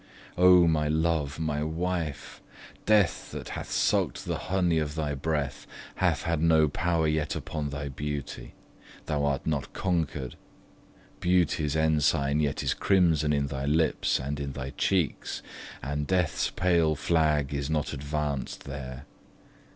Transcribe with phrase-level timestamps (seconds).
[0.35, 1.37] O, my love!
[1.39, 2.41] my wife!
[2.87, 7.69] Death that hath suck'd the honey of thy breath, Hath had no power yet upon
[7.69, 8.55] thy beauty:
[9.05, 10.33] Thou art not conquer'd;
[11.19, 15.43] beauty's ensign yet Is crimson in thy lips, and in thy cheeks,
[15.83, 19.05] And Death's pale flag is not advanced there.